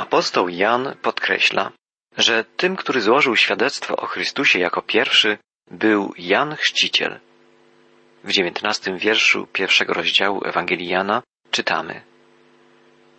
Apostoł 0.00 0.48
Jan 0.48 0.96
podkreśla, 1.02 1.72
że 2.16 2.44
tym, 2.44 2.76
który 2.76 3.00
złożył 3.00 3.36
świadectwo 3.36 3.96
o 3.96 4.06
Chrystusie 4.06 4.58
jako 4.58 4.82
pierwszy, 4.82 5.38
był 5.70 6.14
Jan 6.18 6.56
Chrzciciel. 6.56 7.20
W 8.24 8.32
dziewiętnastym 8.32 8.98
wierszu 8.98 9.46
pierwszego 9.52 9.94
rozdziału 9.94 10.44
Ewangelii 10.44 10.88
Jana 10.88 11.22
czytamy 11.50 12.02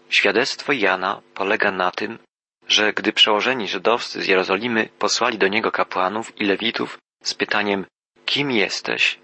Świadectwo 0.10 0.72
Jana 0.74 1.22
polega 1.34 1.72
na 1.72 1.92
tym, 1.92 2.20
że 2.67 2.94
gdy 2.94 3.13
przełożeni 3.13 3.68
żydowscy 3.68 4.22
z 4.22 4.28
Jerozolimy 4.28 4.90
posłali 5.00 5.38
do 5.38 5.48
niego 5.48 5.72
kapłanów 5.72 6.40
i 6.40 6.46
lewitów 6.46 6.98
z 7.24 7.34
pytaniem 7.34 7.86
Kim 8.26 8.52
jesteś? 8.52 9.20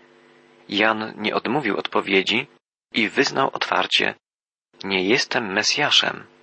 Jan 0.70 1.14
nie 1.18 1.36
odmówił 1.36 1.78
odpowiedzi 1.78 2.48
i 2.94 3.10
wyznał 3.10 3.50
otwarcie 3.54 4.16
Nie 4.84 5.04
jestem 5.04 5.54
Mesjaszem. 5.54 6.37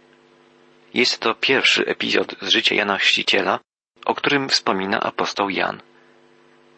Jest 0.95 1.21
to 1.21 1.35
pierwszy 1.35 1.87
epizod 1.87 2.35
z 2.43 2.49
życia 2.49 2.75
Jana 2.75 2.98
Chrzciciela, 2.98 3.61
o 4.05 4.15
którym 4.15 4.48
wspomina 4.48 5.01
apostoł 5.01 5.51
Jan. 5.51 5.83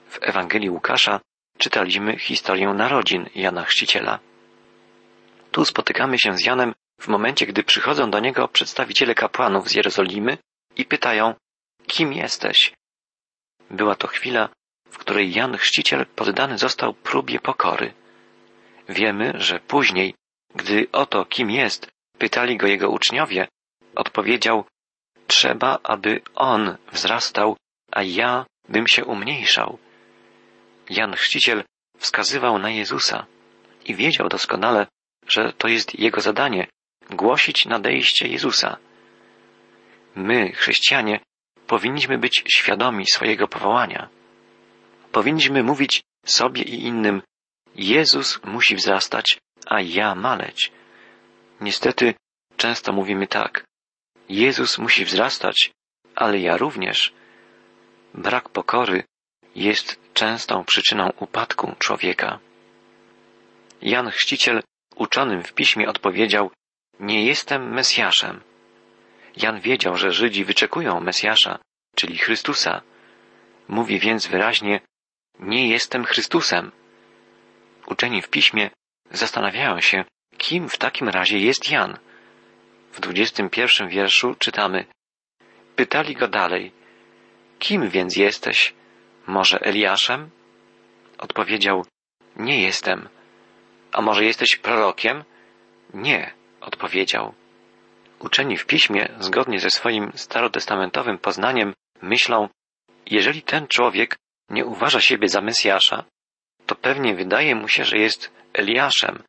W 0.09 0.19
Ewangelii 0.21 0.71
Łukasza 0.71 1.21
czytaliśmy 1.59 2.19
historię 2.19 2.69
narodzin 2.69 3.29
Jana 3.35 3.65
Chrzciciela. 3.65 4.19
Tu 5.51 5.65
spotykamy 5.65 6.19
się 6.19 6.39
z 6.39 6.45
Janem 6.45 6.75
w 7.01 7.09
momencie, 7.09 7.47
gdy 7.47 7.63
przychodzą 7.63 8.11
do 8.11 8.21
niego 8.21 8.49
przedstawiciele 8.49 9.15
kapłanów 9.15 9.69
z 9.69 9.75
Jerozolimy 9.75 10.39
i 10.77 10.85
pytają, 10.85 11.35
kim 11.87 12.13
jesteś? 12.13 12.73
Była 13.71 13.95
to 13.95 14.09
chwila, 14.09 14.49
w 14.91 14.99
której 14.99 15.33
Jan 15.33 15.57
Chrzciciel 15.57 16.07
poddany 16.07 16.59
został 16.59 16.95
próbie 16.95 17.41
pokory. 17.41 17.93
Wiemy, 18.89 19.33
że 19.35 19.61
później, 19.61 20.15
gdy 20.55 20.87
o 20.93 21.07
to, 21.07 21.25
kim 21.25 21.51
jest, 21.51 21.91
pytali 22.19 22.57
go 22.57 22.67
jego 22.67 22.91
uczniowie, 22.91 23.49
odpowiedział, 23.97 24.65
trzeba, 25.27 25.79
aby 25.83 26.21
on 26.35 26.77
wzrastał, 26.93 27.57
a 27.93 28.03
ja 28.03 28.47
bym 28.69 28.89
się 28.89 29.05
umniejszał. 29.05 29.79
Jan 30.91 31.15
Chrzciciel 31.15 31.65
wskazywał 31.99 32.59
na 32.59 32.71
Jezusa 32.71 33.27
i 33.85 33.95
wiedział 33.95 34.29
doskonale, 34.29 34.87
że 35.29 35.53
to 35.53 35.69
jest 35.69 35.99
jego 35.99 36.21
zadanie 36.21 36.67
głosić 37.11 37.67
nadejście 37.67 38.29
Jezusa. 38.29 38.77
My, 40.15 40.53
chrześcijanie, 40.53 41.21
powinniśmy 41.67 42.19
być 42.19 42.45
świadomi 42.49 43.07
swojego 43.07 43.49
powołania. 43.49 44.09
Powinniśmy 45.13 45.63
mówić 45.63 46.03
sobie 46.25 46.63
i 46.63 46.85
innym, 46.87 47.23
Jezus 47.75 48.41
musi 48.45 48.77
wzrastać, 48.77 49.39
a 49.67 49.81
ja 49.81 50.15
maleć. 50.15 50.73
Niestety, 51.61 52.15
często 52.57 52.93
mówimy 52.93 53.27
tak, 53.27 53.65
Jezus 54.29 54.79
musi 54.79 55.05
wzrastać, 55.05 55.71
ale 56.15 56.39
ja 56.39 56.57
również. 56.57 57.13
Brak 58.15 58.49
pokory 58.49 59.05
jest 59.55 60.01
częstą 60.15 60.65
przyczyną 60.65 61.13
upadku 61.21 61.75
człowieka. 61.79 62.39
Jan 63.83 64.11
Chrzciciel 64.11 64.63
uczonym 64.97 65.43
w 65.43 65.53
piśmie 65.53 65.89
odpowiedział, 65.89 66.51
nie 67.01 67.25
jestem 67.27 67.73
Mesjaszem. 67.73 68.41
Jan 69.37 69.61
wiedział, 69.61 69.97
że 69.97 70.13
Żydzi 70.13 70.45
wyczekują 70.45 71.01
Mesjasza, 71.01 71.59
czyli 71.97 72.19
Chrystusa. 72.19 72.83
Mówi 73.69 73.99
więc 73.99 74.27
wyraźnie, 74.27 74.81
nie 75.39 75.69
jestem 75.69 76.05
Chrystusem. 76.05 76.73
Uczeni 77.87 78.23
w 78.23 78.29
piśmie 78.29 78.71
zastanawiają 79.11 79.81
się, 79.81 80.05
kim 80.39 80.69
w 80.69 80.79
takim 80.79 81.09
razie 81.09 81.39
jest 81.39 81.71
Jan. 81.71 81.99
W 82.93 83.01
dwudziestym 83.01 83.51
pierwszym 83.51 83.89
wierszu 83.89 84.35
czytamy 84.35 84.85
Pytali 85.77 86.15
go 86.15 86.29
dalej, 86.29 86.73
kim 87.59 87.89
więc 87.89 88.17
jesteś? 88.17 88.75
Może 89.27 89.61
Eliaszem? 89.61 90.31
Odpowiedział, 91.19 91.85
nie 92.37 92.63
jestem. 92.63 93.09
A 93.93 94.03
może 94.03 94.25
jesteś 94.25 94.57
prorokiem? 94.57 95.25
Nie, 95.95 96.33
odpowiedział. 96.61 97.35
Uczeni 98.19 98.57
w 98.57 98.67
piśmie, 98.67 99.09
zgodnie 99.21 99.61
ze 99.61 99.71
swoim 99.71 100.13
starotestamentowym 100.15 101.19
poznaniem, 101.19 101.75
myślą, 102.03 102.49
jeżeli 103.07 103.43
ten 103.43 103.67
człowiek 103.67 104.17
nie 104.51 104.65
uważa 104.65 105.01
siebie 105.01 105.29
za 105.29 105.41
Mesjasza, 105.41 106.05
to 106.67 106.75
pewnie 106.75 107.15
wydaje 107.15 107.55
mu 107.55 107.69
się, 107.69 107.85
że 107.85 107.97
jest 107.99 108.33
Eliaszem 108.55 109.23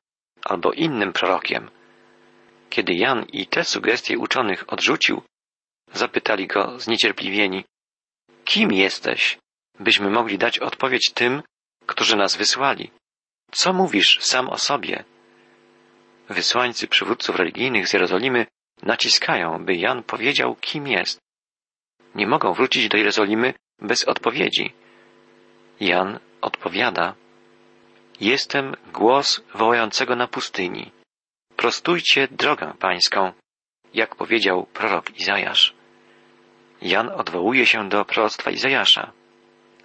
albo 0.45 0.71
innym 0.71 1.13
prorokiem. 1.13 1.69
Kiedy 2.69 2.94
Jan 2.94 3.25
i 3.33 3.47
te 3.47 3.63
sugestie 3.63 4.17
uczonych 4.17 4.73
odrzucił, 4.73 5.22
zapytali 5.94 6.47
go 6.47 6.79
zniecierpliwieni, 6.79 7.66
kim 8.45 8.72
jesteś, 8.72 9.38
byśmy 9.79 10.09
mogli 10.09 10.38
dać 10.38 10.59
odpowiedź 10.59 11.11
tym, 11.13 11.44
którzy 11.85 12.16
nas 12.16 12.38
wysłali? 12.38 12.91
Co 13.51 13.73
mówisz 13.73 14.19
sam 14.22 14.50
o 14.50 14.57
sobie? 14.57 15.03
Wysłańcy 16.29 16.88
przywódców 16.88 17.35
religijnych 17.35 17.88
z 17.88 17.94
Jerozolimy 17.94 18.45
naciskają, 18.83 19.66
by 19.66 19.75
Jan 19.75 20.03
powiedział, 20.03 20.56
kim 20.56 20.88
jest. 20.88 21.19
Nie 22.16 22.27
mogą 22.27 22.53
wrócić 22.53 22.88
do 22.88 22.97
Jerozolimy 22.97 23.53
bez 23.79 24.03
odpowiedzi. 24.03 24.73
Jan 25.79 26.19
odpowiada: 26.41 27.16
Jestem 28.19 28.75
głos 28.94 29.41
wołającego 29.53 30.16
na 30.16 30.27
pustyni. 30.27 30.91
Prostujcie 31.57 32.28
drogę 32.31 32.73
pańską, 32.79 33.31
jak 33.94 34.16
powiedział 34.16 34.66
prorok 34.66 35.19
Izajasz. 35.19 35.73
Jan 36.81 37.09
odwołuje 37.09 37.66
się 37.66 37.90
do 37.90 38.06
proroctwa 38.06 38.51
Izajasza. 38.51 39.12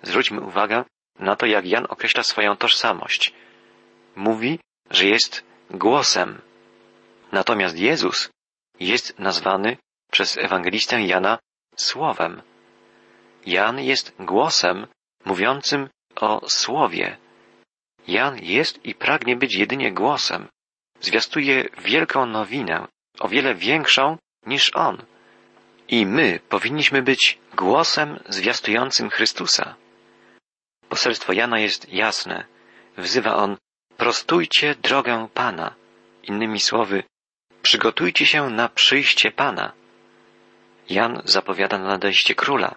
Zwróćmy 0.02 0.40
uwagę 0.40 0.84
na 1.18 1.36
to, 1.36 1.46
jak 1.46 1.66
Jan 1.66 1.86
określa 1.88 2.22
swoją 2.22 2.56
tożsamość. 2.56 3.32
Mówi, 4.16 4.58
że 4.90 5.06
jest 5.06 5.44
głosem. 5.70 6.40
Natomiast 7.32 7.78
Jezus 7.78 8.30
jest 8.80 9.18
nazwany 9.18 9.76
przez 10.10 10.38
ewangelistę 10.38 11.02
Jana 11.02 11.38
Słowem. 11.76 12.42
Jan 13.46 13.80
jest 13.80 14.14
głosem 14.18 14.86
mówiącym 15.24 15.88
o 16.16 16.40
Słowie. 16.48 17.16
Jan 18.08 18.38
jest 18.42 18.84
i 18.84 18.94
pragnie 18.94 19.36
być 19.36 19.54
jedynie 19.54 19.92
głosem. 19.92 20.48
Zwiastuje 21.02 21.68
wielką 21.78 22.26
nowinę, 22.26 22.86
o 23.20 23.28
wiele 23.28 23.54
większą 23.54 24.16
niż 24.46 24.70
On. 24.74 25.02
I 25.88 26.06
my 26.06 26.40
powinniśmy 26.48 27.02
być 27.02 27.38
głosem 27.54 28.18
zwiastującym 28.28 29.10
Chrystusa. 29.10 29.74
Poselstwo 30.88 31.32
Jana 31.32 31.58
jest 31.58 31.92
jasne. 31.92 32.44
Wzywa 32.96 33.36
on, 33.36 33.56
prostujcie 33.96 34.74
drogę 34.74 35.28
Pana. 35.34 35.74
Innymi 36.22 36.60
słowy, 36.60 37.02
przygotujcie 37.62 38.26
się 38.26 38.50
na 38.50 38.68
przyjście 38.68 39.30
Pana. 39.30 39.72
Jan 40.88 41.22
zapowiada 41.24 41.78
nadejście 41.78 42.34
króla. 42.34 42.74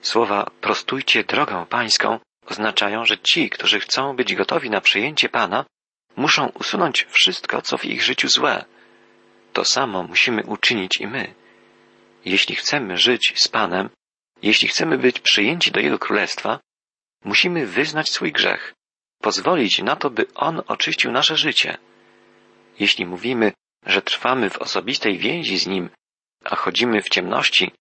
Słowa 0.00 0.50
prostujcie 0.60 1.24
drogę 1.24 1.66
pańską 1.68 2.18
oznaczają, 2.46 3.04
że 3.04 3.18
ci, 3.18 3.50
którzy 3.50 3.80
chcą 3.80 4.16
być 4.16 4.34
gotowi 4.34 4.70
na 4.70 4.80
przyjęcie 4.80 5.28
Pana, 5.28 5.64
muszą 6.18 6.48
usunąć 6.48 7.06
wszystko, 7.10 7.62
co 7.62 7.78
w 7.78 7.84
ich 7.84 8.02
życiu 8.02 8.28
złe. 8.28 8.64
To 9.52 9.64
samo 9.64 10.02
musimy 10.02 10.42
uczynić 10.42 11.00
i 11.00 11.06
my. 11.06 11.34
Jeśli 12.24 12.56
chcemy 12.56 12.96
żyć 12.96 13.32
z 13.36 13.48
Panem, 13.48 13.90
jeśli 14.42 14.68
chcemy 14.68 14.98
być 14.98 15.20
przyjęci 15.20 15.70
do 15.70 15.80
Jego 15.80 15.98
Królestwa, 15.98 16.60
musimy 17.24 17.66
wyznać 17.66 18.10
swój 18.10 18.32
grzech, 18.32 18.74
pozwolić 19.20 19.78
na 19.82 19.96
to, 19.96 20.10
by 20.10 20.26
On 20.34 20.62
oczyścił 20.66 21.12
nasze 21.12 21.36
życie. 21.36 21.78
Jeśli 22.78 23.06
mówimy, 23.06 23.52
że 23.86 24.02
trwamy 24.02 24.50
w 24.50 24.58
osobistej 24.58 25.18
więzi 25.18 25.58
z 25.58 25.66
Nim, 25.66 25.90
a 26.44 26.56
chodzimy 26.56 27.02
w 27.02 27.08
ciemności, 27.08 27.72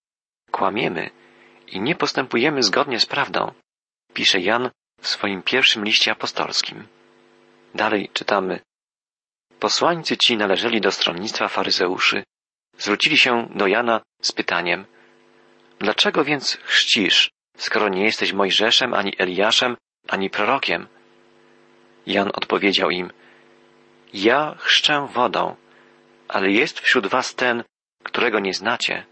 kłamiemy 0.51 1.09
i 1.67 1.79
nie 1.81 1.95
postępujemy 1.95 2.63
zgodnie 2.63 2.99
z 2.99 3.05
prawdą, 3.05 3.51
pisze 4.13 4.39
Jan 4.39 4.69
w 5.01 5.07
swoim 5.07 5.43
pierwszym 5.43 5.85
liście 5.85 6.11
apostolskim. 6.11 6.96
Dalej 7.75 8.09
czytamy. 8.13 8.59
Posłańcy 9.59 10.17
ci 10.17 10.37
należeli 10.37 10.81
do 10.81 10.91
stronnictwa 10.91 11.47
faryzeuszy. 11.47 12.23
Zwrócili 12.77 13.17
się 13.17 13.47
do 13.55 13.67
Jana 13.67 14.01
z 14.21 14.31
pytaniem, 14.31 14.85
dlaczego 15.79 16.23
więc 16.23 16.57
chrzcisz, 16.63 17.31
skoro 17.57 17.89
nie 17.89 18.03
jesteś 18.03 18.33
Mojżeszem, 18.33 18.93
ani 18.93 19.13
Eliaszem, 19.17 19.77
ani 20.07 20.29
prorokiem? 20.29 20.87
Jan 22.05 22.31
odpowiedział 22.33 22.89
im, 22.89 23.11
ja 24.13 24.55
chrzczę 24.59 25.07
wodą, 25.13 25.55
ale 26.27 26.51
jest 26.51 26.79
wśród 26.79 27.07
was 27.07 27.35
ten, 27.35 27.63
którego 28.03 28.39
nie 28.39 28.53
znacie. 28.53 29.05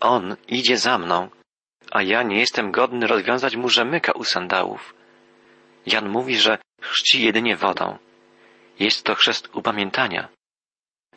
On 0.00 0.36
idzie 0.48 0.78
za 0.78 0.98
mną, 0.98 1.30
a 1.90 2.02
ja 2.02 2.22
nie 2.22 2.40
jestem 2.40 2.72
godny 2.72 3.06
rozwiązać 3.06 3.56
mu 3.56 3.68
rzemyka 3.68 4.12
u 4.12 4.24
sandałów. 4.24 4.94
Jan 5.86 6.08
mówi, 6.08 6.36
że 6.36 6.58
chrzci 6.82 7.22
jedynie 7.22 7.56
wodą. 7.56 7.98
Jest 8.78 9.04
to 9.04 9.14
chrzest 9.14 9.48
upamiętania. 9.52 10.28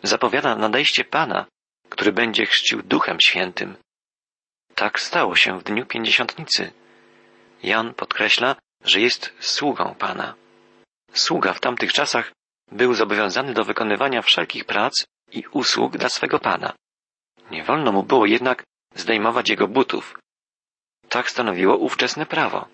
Zapowiada 0.04 0.56
nadejście 0.56 1.04
Pana, 1.04 1.46
który 1.90 2.12
będzie 2.12 2.46
chrzcił 2.46 2.82
Duchem 2.84 3.18
Świętym. 3.22 3.76
Tak 4.76 5.00
stało 5.00 5.36
się 5.36 5.60
w 5.60 5.64
dniu 5.64 5.86
pięćdziesiątnicy. 5.86 6.72
Jan 7.64 7.94
podkreśla, 7.94 8.56
że 8.84 9.02
jest 9.02 9.34
sługą 9.40 9.96
Pana. 10.00 10.36
Sługa 11.14 11.54
w 11.54 11.60
tamtych 11.60 11.94
czasach 11.94 12.32
był 12.72 12.94
zobowiązany 12.94 13.54
do 13.54 13.64
wykonywania 13.64 14.22
wszelkich 14.22 14.66
prac 14.66 15.06
i 15.32 15.44
usług 15.52 15.98
dla 15.98 16.10
swego 16.10 16.40
Pana. 16.40 16.74
Nie 17.52 17.64
wolno 17.64 17.92
mu 17.92 18.04
było 18.04 18.26
jednak 18.26 18.64
zdejmować 18.96 19.50
jego 19.50 19.68
butów. 19.68 20.20
Tak 21.10 21.30
stanowiło 21.30 21.78
ówczesne 21.78 22.26
prawo. 22.26 22.68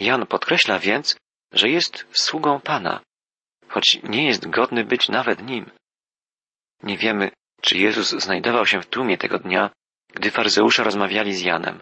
Jan 0.00 0.26
podkreśla 0.26 0.78
więc, 0.78 1.16
że 1.52 1.68
jest 1.68 2.06
sługą 2.12 2.60
Pana, 2.60 3.00
choć 3.68 3.98
nie 4.02 4.26
jest 4.26 4.50
godny 4.50 4.84
być 4.84 5.08
nawet 5.08 5.42
nim. 5.42 5.70
Nie 6.82 6.98
wiemy, 6.98 7.30
czy 7.60 7.78
Jezus 7.78 8.10
znajdował 8.10 8.66
się 8.66 8.80
w 8.80 8.86
tłumie 8.86 9.18
tego 9.18 9.38
dnia, 9.38 9.70
gdy 10.08 10.30
faryzeusze 10.30 10.84
rozmawiali 10.84 11.34
z 11.34 11.40
Janem. 11.40 11.80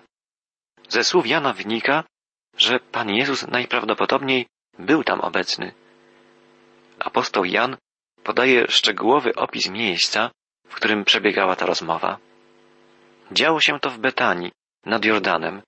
Ze 0.89 1.05
słów 1.05 1.27
Jana 1.27 1.53
wynika, 1.53 2.05
że 2.57 2.81
Pan 2.81 3.11
Jezus 3.11 3.47
najprawdopodobniej 3.47 4.47
był 4.79 5.05
tam 5.05 5.21
obecny. 5.21 5.73
Apostoł 6.99 7.45
Jan 7.45 7.77
podaje 8.23 8.67
szczegółowy 8.69 9.35
opis 9.35 9.71
miejsca, 9.71 10.31
w 10.69 10.75
którym 10.75 11.05
przebiegała 11.05 11.57
ta 11.57 11.67
rozmowa. 11.67 12.19
Działo 13.33 13.61
się 13.61 13.81
to 13.81 13.91
w 13.91 13.99
Betanii, 13.99 14.53
nad 14.87 15.05
Jordanem, 15.05 15.63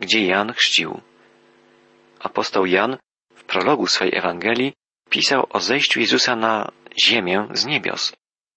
gdzie 0.00 0.26
Jan 0.26 0.52
chrzcił. 0.52 1.00
Apostoł 2.20 2.66
Jan 2.66 2.96
prologu 3.46 3.86
swej 3.86 4.10
Ewangelii 4.14 4.72
pisał 5.10 5.46
o 5.50 5.60
zejściu 5.60 6.00
Jezusa 6.00 6.36
na 6.36 6.72
ziemię 7.04 7.48
z 7.50 7.66
niebios. 7.66 8.12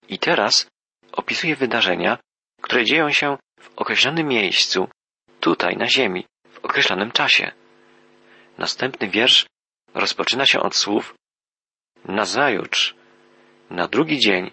I 0.09 0.19
teraz 0.19 0.68
opisuje 1.12 1.56
wydarzenia, 1.56 2.18
które 2.62 2.86
dzieją 2.86 3.12
się 3.12 3.38
w 3.59 3.69
określonym 3.75 4.27
miejscu, 4.27 4.88
tutaj 5.39 5.77
na 5.77 5.88
ziemi, 5.88 6.25
w 6.51 6.65
określonym 6.65 7.12
czasie. 7.12 7.51
Następny 8.57 9.09
wiersz 9.09 9.45
rozpoczyna 9.94 10.45
się 10.45 10.59
od 10.59 10.75
słów 10.75 11.13
Nazajutrz, 12.06 12.95
na 13.69 13.88
drugi 13.88 14.19
dzień, 14.19 14.51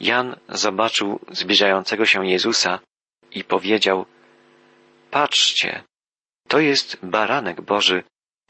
Jan 0.00 0.36
zobaczył 0.48 1.20
zbliżającego 1.30 2.06
się 2.06 2.26
Jezusa 2.26 2.80
i 3.30 3.44
powiedział 3.44 4.06
Patrzcie, 5.10 5.84
to 6.48 6.60
jest 6.60 6.98
baranek 7.02 7.60
Boży, 7.60 8.02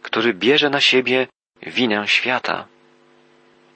który 0.04 0.34
bierze 0.34 0.70
na 0.70 0.80
siebie 0.80 1.26
winę 1.62 2.08
świata. 2.08 2.68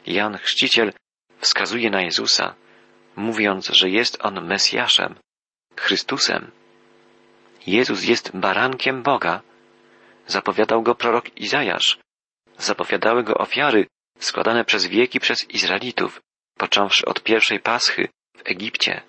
Jan 0.06 0.38
Chrzciciel 0.38 0.92
wskazuje 1.40 1.90
na 1.90 2.02
Jezusa, 2.02 2.54
mówiąc, 3.16 3.66
że 3.68 3.90
jest 3.90 4.18
on 4.20 4.46
Mesjaszem, 4.46 5.14
Chrystusem. 5.76 6.50
Jezus 7.66 8.04
jest 8.04 8.36
barankiem 8.36 9.02
Boga. 9.02 9.42
Zapowiadał 10.26 10.82
go 10.82 10.94
prorok 10.94 11.36
Izajasz. 11.36 11.98
Zapowiadały 12.58 13.24
go 13.24 13.34
ofiary 13.34 13.86
składane 14.18 14.64
przez 14.64 14.86
wieki 14.86 15.20
przez 15.20 15.50
Izraelitów, 15.50 16.20
począwszy 16.58 17.06
od 17.06 17.22
pierwszej 17.22 17.60
Paschy 17.60 18.08
w 18.36 18.42
Egipcie. 18.44 19.02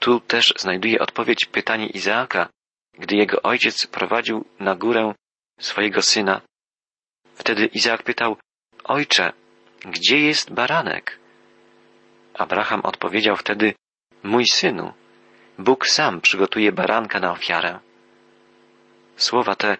Tu 0.00 0.20
też 0.20 0.54
znajduje 0.58 0.98
odpowiedź 0.98 1.44
pytanie 1.44 1.86
Izaaka, 1.86 2.48
gdy 2.98 3.16
jego 3.16 3.42
ojciec 3.42 3.86
prowadził 3.86 4.44
na 4.60 4.74
górę 4.76 5.14
swojego 5.58 6.02
syna. 6.02 6.40
Wtedy 7.34 7.66
Izaak 7.66 8.02
pytał, 8.02 8.36
Ojcze, 8.84 9.32
gdzie 9.80 10.20
jest 10.20 10.52
baranek? 10.52 11.18
Abraham 12.34 12.80
odpowiedział 12.80 13.36
wtedy, 13.36 13.74
Mój 14.22 14.46
synu, 14.46 14.92
Bóg 15.58 15.86
sam 15.86 16.20
przygotuje 16.20 16.72
baranka 16.72 17.20
na 17.20 17.32
ofiarę. 17.32 17.78
Słowa 19.16 19.54
te 19.54 19.76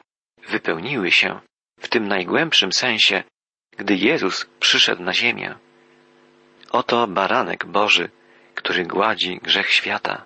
wypełniły 0.49 1.11
się 1.11 1.41
w 1.81 1.89
tym 1.89 2.09
najgłębszym 2.09 2.73
sensie, 2.73 3.23
gdy 3.77 3.97
Jezus 3.97 4.47
przyszedł 4.61 5.03
na 5.03 5.13
ziemię. 5.13 5.55
Oto 6.71 7.07
baranek 7.07 7.67
Boży, 7.67 8.11
który 8.55 8.85
gładzi 8.87 9.41
grzech 9.43 9.71
świata. 9.71 10.25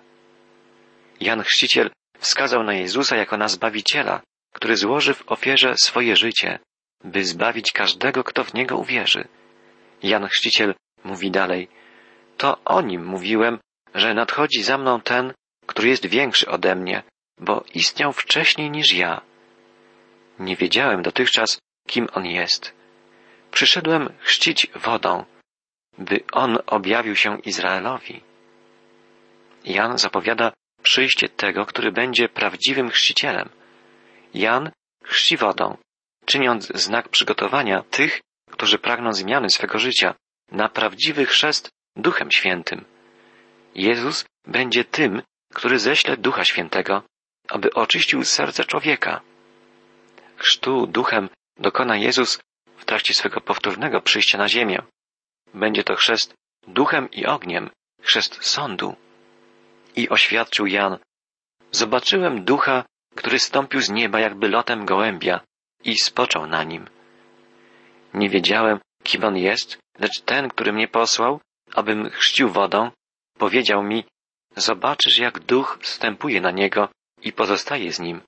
Jan 1.19 1.43
Chrzciciel 1.43 1.91
wskazał 2.19 2.63
na 2.63 2.73
Jezusa 2.73 3.15
jako 3.15 3.37
na 3.37 3.47
Zbawiciela, 3.47 4.21
który 4.53 4.77
złoży 4.77 5.13
w 5.13 5.31
ofierze 5.31 5.75
swoje 5.77 6.15
życie, 6.15 6.59
by 7.03 7.25
zbawić 7.25 7.71
każdego, 7.71 8.23
kto 8.23 8.43
w 8.43 8.53
Niego 8.53 8.77
uwierzy. 8.77 9.27
Jan 10.03 10.27
Chrzciciel 10.27 10.75
mówi 11.03 11.31
dalej, 11.31 11.67
to 12.37 12.57
o 12.65 12.81
nim 12.81 13.05
mówiłem, 13.05 13.59
że 13.95 14.13
nadchodzi 14.13 14.63
za 14.63 14.77
mną 14.77 15.01
ten, 15.01 15.33
który 15.65 15.87
jest 15.87 16.05
większy 16.05 16.49
ode 16.49 16.75
mnie, 16.75 17.03
bo 17.39 17.63
istniał 17.73 18.13
wcześniej 18.13 18.71
niż 18.71 18.93
ja. 18.93 19.21
Nie 20.39 20.55
wiedziałem 20.55 21.01
dotychczas, 21.01 21.59
kim 21.87 22.07
on 22.13 22.25
jest. 22.25 22.73
Przyszedłem 23.51 24.09
chrzcić 24.19 24.67
wodą, 24.75 25.25
by 25.97 26.19
on 26.31 26.57
objawił 26.65 27.15
się 27.15 27.39
Izraelowi. 27.39 28.21
Jan 29.65 29.97
zapowiada 29.97 30.51
przyjście 30.83 31.29
tego, 31.29 31.65
który 31.65 31.91
będzie 31.91 32.29
prawdziwym 32.29 32.89
chrzcicielem. 32.89 33.49
Jan 34.33 34.71
chrzci 35.03 35.37
wodą, 35.37 35.77
czyniąc 36.25 36.71
znak 36.75 37.09
przygotowania 37.09 37.83
tych, 37.83 38.21
którzy 38.51 38.77
pragną 38.77 39.13
zmiany 39.13 39.49
swego 39.49 39.79
życia 39.79 40.15
na 40.51 40.69
prawdziwy 40.69 41.25
chrzest 41.25 41.69
Duchem 41.95 42.31
Świętym. 42.31 42.85
Jezus 43.75 44.25
będzie 44.47 44.85
tym, 44.85 45.21
który 45.53 45.79
ześle 45.79 46.17
Ducha 46.17 46.45
Świętego, 46.45 47.03
aby 47.49 47.73
oczyścił 47.73 48.23
serce 48.23 48.65
człowieka. 48.65 49.21
Chrztu 50.37 50.87
Duchem 50.87 51.29
dokona 51.57 51.97
Jezus 51.97 52.39
w 52.77 52.85
trakcie 52.85 53.13
swego 53.13 53.41
powtórnego 53.41 54.01
przyjścia 54.01 54.37
na 54.37 54.49
ziemię. 54.49 54.81
Będzie 55.53 55.83
to 55.83 55.95
chrzest 55.95 56.33
duchem 56.67 57.11
i 57.11 57.25
ogniem, 57.25 57.69
chrzest 58.01 58.45
sądu. 58.45 58.95
I 59.95 60.09
oświadczył 60.09 60.65
Jan, 60.65 60.97
zobaczyłem 61.71 62.43
ducha, 62.43 62.85
który 63.15 63.39
stąpił 63.39 63.81
z 63.81 63.89
nieba 63.89 64.19
jakby 64.19 64.49
lotem 64.49 64.85
gołębia 64.85 65.39
i 65.83 65.95
spoczął 65.95 66.47
na 66.47 66.63
nim. 66.63 66.85
Nie 68.13 68.29
wiedziałem, 68.29 68.79
kim 69.03 69.23
on 69.23 69.37
jest, 69.37 69.77
lecz 69.99 70.21
ten, 70.21 70.49
który 70.49 70.73
mnie 70.73 70.87
posłał, 70.87 71.39
abym 71.75 72.09
chrzcił 72.09 72.49
wodą, 72.49 72.91
powiedział 73.37 73.83
mi, 73.83 74.05
zobaczysz, 74.55 75.17
jak 75.17 75.39
duch 75.39 75.77
wstępuje 75.81 76.41
na 76.41 76.51
niego 76.51 76.89
i 77.21 77.33
pozostaje 77.33 77.93
z 77.93 77.99
nim. 77.99 78.21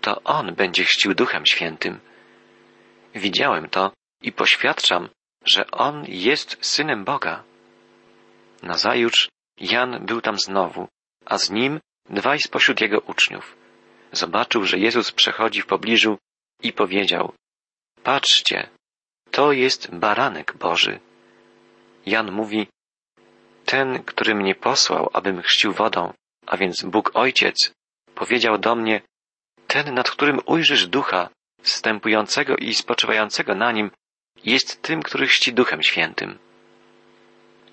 To 0.00 0.22
on 0.22 0.54
będzie 0.54 0.84
chrzcił 0.84 1.14
duchem 1.14 1.46
świętym. 1.46 2.00
Widziałem 3.14 3.68
to 3.68 3.92
i 4.22 4.32
poświadczam, 4.32 5.08
że 5.44 5.70
on 5.70 6.04
jest 6.08 6.56
synem 6.60 7.04
Boga. 7.04 7.44
Nazajutrz 8.62 9.28
Jan 9.60 10.06
był 10.06 10.20
tam 10.20 10.38
znowu, 10.38 10.88
a 11.26 11.38
z 11.38 11.50
nim 11.50 11.80
dwaj 12.10 12.38
spośród 12.38 12.80
jego 12.80 13.00
uczniów. 13.00 13.59
Zobaczył, 14.12 14.64
że 14.64 14.78
Jezus 14.78 15.12
przechodzi 15.12 15.62
w 15.62 15.66
pobliżu 15.66 16.18
i 16.62 16.72
powiedział, 16.72 17.32
Patrzcie, 18.02 18.68
to 19.30 19.52
jest 19.52 19.94
baranek 19.94 20.56
Boży. 20.56 21.00
Jan 22.06 22.32
mówi, 22.32 22.66
ten, 23.64 24.02
który 24.02 24.34
mnie 24.34 24.54
posłał, 24.54 25.10
abym 25.12 25.42
chrzcił 25.42 25.72
wodą, 25.72 26.12
a 26.46 26.56
więc 26.56 26.82
Bóg 26.82 27.10
Ojciec, 27.14 27.72
powiedział 28.14 28.58
do 28.58 28.74
mnie, 28.74 29.02
ten, 29.66 29.94
nad 29.94 30.10
którym 30.10 30.40
ujrzysz 30.46 30.86
ducha, 30.86 31.28
wstępującego 31.62 32.56
i 32.56 32.74
spoczywającego 32.74 33.54
na 33.54 33.72
nim, 33.72 33.90
jest 34.44 34.82
tym, 34.82 35.02
który 35.02 35.26
chrzci 35.26 35.52
Duchem 35.52 35.82
Świętym. 35.82 36.38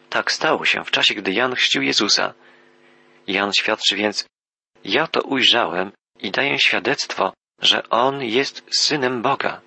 Tak 0.10 0.32
stało 0.32 0.66
się 0.66 0.84
w 0.84 0.92
czasie, 0.92 1.16
gdy 1.16 1.34
Jan 1.34 1.56
chrzcił 1.56 1.82
Jezusa. 1.82 2.34
Jan 3.28 3.52
świadczy 3.60 3.96
więc, 3.96 4.26
ja 4.84 5.08
to 5.08 5.22
ujrzałem 5.22 5.92
i 6.20 6.32
daję 6.32 6.60
świadectwo, 6.60 7.34
że 7.62 7.90
On 7.90 8.24
jest 8.24 8.64
Synem 8.72 9.22
Boga. 9.22 9.62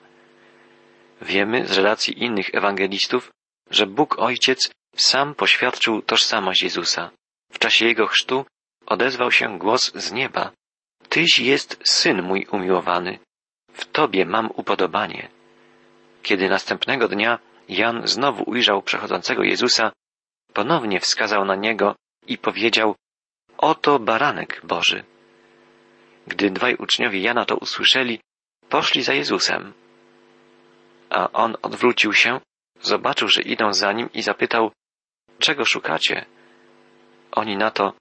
Wiemy 1.23 1.67
z 1.67 1.73
relacji 1.73 2.23
innych 2.25 2.55
ewangelistów, 2.55 3.31
że 3.71 3.87
Bóg 3.87 4.19
Ojciec 4.19 4.71
sam 4.97 5.35
poświadczył 5.35 6.03
tożsamość 6.03 6.63
Jezusa. 6.63 7.11
W 7.53 7.59
czasie 7.59 7.87
Jego 7.87 8.07
chrztu 8.07 8.45
odezwał 8.87 9.31
się 9.33 9.59
głos 9.59 9.93
z 9.95 10.13
nieba. 10.13 10.51
Tyś 11.09 11.39
jest 11.39 11.81
Syn 11.85 12.23
mój 12.23 12.47
umiłowany. 12.53 13.19
W 13.73 13.85
Tobie 13.85 14.25
mam 14.25 14.51
upodobanie. 14.55 15.29
Kiedy 16.23 16.49
następnego 16.49 17.09
dnia 17.09 17.39
Jan 17.69 18.07
znowu 18.09 18.51
ujrzał 18.51 18.83
przechodzącego 18.83 19.43
Jezusa, 19.43 19.93
ponownie 20.53 21.01
wskazał 21.01 21.45
na 21.45 21.57
niego 21.57 21.95
i 22.27 22.39
powiedział, 22.39 22.95
oto 23.59 23.99
baranek 23.99 24.61
Boży. 24.65 25.05
Gdy 26.31 26.51
dwaj 26.51 26.75
uczniowie 26.75 27.21
Jana 27.21 27.45
to 27.45 27.57
usłyszeli, 27.57 28.21
poszli 28.69 29.03
za 29.03 29.15
Jezusem. 29.15 29.73
A 31.11 31.33
on 31.33 31.57
odwrócił 31.63 32.13
się, 32.13 32.41
zobaczył, 32.81 33.29
że 33.29 33.43
idą 33.43 33.73
za 33.73 33.93
nim 33.93 34.09
i 34.15 34.23
zapytał, 34.23 34.73
czego 35.39 35.65
szukacie? 35.65 36.27
Oni 37.33 37.57
na 37.57 37.71
to, 37.71 37.93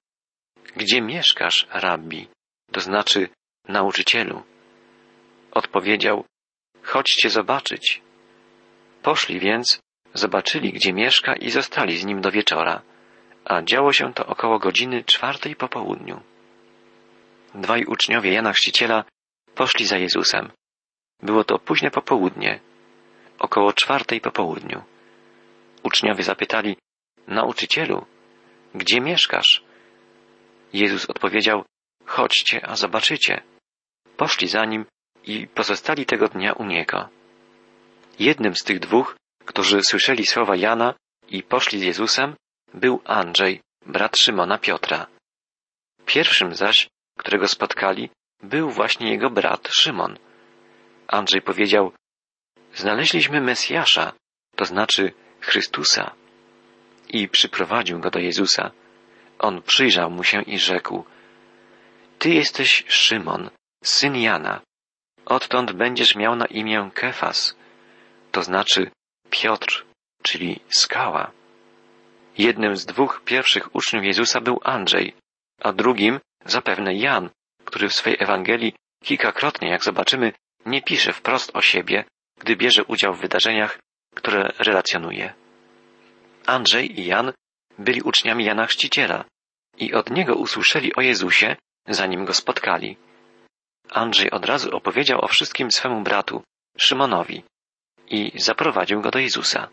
gdzie 0.75 1.01
mieszkasz, 1.01 1.67
rabbi, 1.73 2.27
to 2.71 2.79
znaczy 2.79 3.29
nauczycielu? 3.67 4.43
Odpowiedział, 5.51 6.25
chodźcie 6.83 7.29
zobaczyć. 7.29 8.01
Poszli 9.03 9.39
więc, 9.39 9.79
zobaczyli, 10.13 10.73
gdzie 10.73 10.93
mieszka 10.93 11.35
i 11.35 11.49
zostali 11.49 11.97
z 11.97 12.05
nim 12.05 12.21
do 12.21 12.31
wieczora, 12.31 12.81
a 13.45 13.61
działo 13.61 13.93
się 13.93 14.13
to 14.13 14.25
około 14.25 14.59
godziny 14.59 15.03
czwartej 15.03 15.55
po 15.55 15.67
południu. 15.67 16.21
Dwaj 17.55 17.85
uczniowie 17.85 18.33
Jana 18.33 18.53
Chrzciciela 18.53 19.03
poszli 19.55 19.85
za 19.85 19.97
Jezusem. 19.97 20.51
Było 21.21 21.43
to 21.43 21.59
późne 21.59 21.91
popołudnie, 21.91 22.59
około 23.39 23.73
czwartej 23.73 24.21
po 24.21 24.31
południu. 24.31 24.83
Uczniowie 25.83 26.23
zapytali, 26.23 26.77
nauczycielu, 27.27 28.05
gdzie 28.75 29.01
mieszkasz? 29.01 29.63
Jezus 30.73 31.09
odpowiedział, 31.09 31.65
chodźcie, 32.05 32.65
a 32.67 32.75
zobaczycie. 32.75 33.43
Poszli 34.17 34.47
za 34.47 34.65
nim 34.65 34.85
i 35.23 35.47
pozostali 35.47 36.05
tego 36.05 36.27
dnia 36.27 36.53
u 36.53 36.65
niego. 36.65 37.09
Jednym 38.19 38.55
z 38.55 38.63
tych 38.63 38.79
dwóch, 38.79 39.15
którzy 39.45 39.83
słyszeli 39.83 40.25
słowa 40.25 40.55
Jana 40.55 40.93
i 41.29 41.43
poszli 41.43 41.79
z 41.79 41.83
Jezusem, 41.83 42.35
był 42.73 43.01
Andrzej, 43.05 43.61
brat 43.85 44.17
Szymona 44.17 44.57
Piotra. 44.57 45.07
Pierwszym 46.05 46.55
zaś, 46.55 46.87
którego 47.19 47.47
spotkali, 47.47 48.09
był 48.43 48.69
właśnie 48.69 49.11
jego 49.11 49.29
brat 49.29 49.67
Szymon. 49.67 50.17
Andrzej 51.07 51.41
powiedział, 51.41 51.91
znaleźliśmy 52.73 53.41
Mesjasza, 53.41 54.13
to 54.55 54.65
znaczy 54.65 55.13
Chrystusa. 55.41 56.11
I 57.09 57.27
przyprowadził 57.27 57.99
go 57.99 58.09
do 58.09 58.19
Jezusa. 58.19 58.71
On 59.39 59.61
przyjrzał 59.61 60.11
mu 60.11 60.23
się 60.23 60.41
i 60.41 60.59
rzekł, 60.59 61.03
Ty 62.19 62.29
jesteś 62.29 62.83
Szymon, 62.87 63.49
syn 63.83 64.15
Jana. 64.15 64.61
Odtąd 65.25 65.71
będziesz 65.71 66.15
miał 66.15 66.35
na 66.35 66.45
imię 66.45 66.89
Kefas, 66.93 67.55
to 68.31 68.43
znaczy 68.43 68.91
Piotr, 69.29 69.85
czyli 70.23 70.59
skała. 70.69 71.31
Jednym 72.37 72.75
z 72.75 72.85
dwóch 72.85 73.21
pierwszych 73.25 73.75
uczniów 73.75 74.03
Jezusa 74.03 74.41
był 74.41 74.59
Andrzej, 74.63 75.13
a 75.61 75.71
drugim 75.71 76.19
zapewne 76.45 76.95
Jan, 76.95 77.29
który 77.65 77.89
w 77.89 77.93
swej 77.93 78.15
Ewangelii 78.19 78.73
kilkakrotnie, 79.03 79.69
jak 79.69 79.83
zobaczymy, 79.83 80.33
nie 80.65 80.81
pisze 80.81 81.13
wprost 81.13 81.51
o 81.53 81.61
siebie, 81.61 82.05
gdy 82.39 82.55
bierze 82.55 82.83
udział 82.83 83.13
w 83.13 83.21
wydarzeniach, 83.21 83.79
które 84.15 84.51
relacjonuje. 84.59 85.33
Andrzej 86.45 86.99
i 86.99 87.05
Jan 87.05 87.33
byli 87.77 88.01
uczniami 88.01 88.45
Jana 88.45 88.65
Chrzciciela 88.65 89.25
i 89.77 89.93
od 89.93 90.09
niego 90.09 90.35
usłyszeli 90.35 90.95
o 90.95 91.01
Jezusie, 91.01 91.55
zanim 91.87 92.25
go 92.25 92.33
spotkali. 92.33 92.97
Andrzej 93.89 94.31
od 94.31 94.45
razu 94.45 94.75
opowiedział 94.75 95.21
o 95.21 95.27
wszystkim 95.27 95.71
swemu 95.71 96.01
bratu, 96.01 96.43
Szymonowi, 96.77 97.43
i 98.09 98.31
zaprowadził 98.35 99.01
go 99.01 99.11
do 99.11 99.19
Jezusa. 99.19 99.67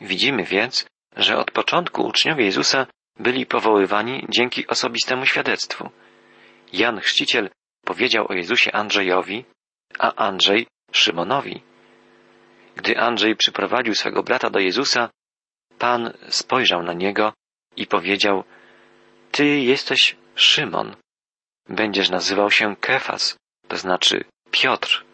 Widzimy 0.00 0.44
więc, 0.44 0.86
że 1.16 1.36
od 1.36 1.50
początku 1.50 2.02
uczniowie 2.02 2.44
Jezusa 2.44 2.86
byli 3.20 3.46
powoływani 3.46 4.26
dzięki 4.28 4.66
osobistemu 4.66 5.26
świadectwu. 5.26 5.90
Jan 6.72 7.00
Chrzciciel 7.00 7.50
powiedział 7.84 8.26
o 8.28 8.34
Jezusie 8.34 8.72
Andrzejowi, 8.72 9.44
a 9.98 10.14
Andrzej 10.14 10.66
Szymonowi. 10.92 11.62
Gdy 12.76 12.98
Andrzej 12.98 13.36
przyprowadził 13.36 13.94
swego 13.94 14.22
brata 14.22 14.50
do 14.50 14.58
Jezusa, 14.58 15.10
Pan 15.78 16.12
spojrzał 16.28 16.82
na 16.82 16.92
niego 16.92 17.32
i 17.76 17.86
powiedział, 17.86 18.44
Ty 19.30 19.46
jesteś 19.46 20.16
Szymon. 20.34 20.96
Będziesz 21.68 22.10
nazywał 22.10 22.50
się 22.50 22.76
Kefas, 22.76 23.36
to 23.68 23.76
znaczy 23.76 24.24
Piotr. 24.50 25.04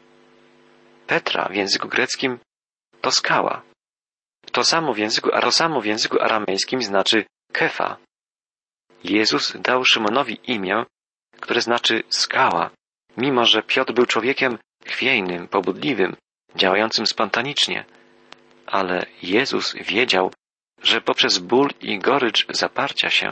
Petra 1.07 1.49
w 1.49 1.55
języku 1.55 1.89
greckim 1.89 2.39
to 3.01 3.11
skała. 3.11 3.63
To 4.53 4.65
samo 4.65 4.95
w 4.95 4.99
języku, 4.99 5.31
a 5.33 5.41
to 5.41 5.53
samo 5.53 5.81
w 5.81 5.87
języku 5.87 6.21
aramejskim 6.21 6.83
znaczy 6.83 7.25
kefa. 7.57 7.97
Jezus 9.05 9.57
dał 9.57 9.85
Szymonowi 9.85 10.41
imię, 10.45 10.85
które 11.41 11.61
znaczy 11.61 12.03
skała, 12.09 12.71
mimo 13.17 13.45
że 13.45 13.63
Piotr 13.63 13.93
był 13.93 14.07
człowiekiem 14.07 14.59
chwiejnym, 14.87 15.49
pobudliwym, 15.49 16.17
działającym 16.57 17.07
spontanicznie. 17.07 17.85
Ale 18.67 19.07
Jezus 19.23 19.75
wiedział, 19.75 20.33
że 20.83 21.01
poprzez 21.01 21.39
ból 21.39 21.71
i 21.81 21.99
gorycz 21.99 22.47
zaparcia 22.51 23.11
się, 23.11 23.29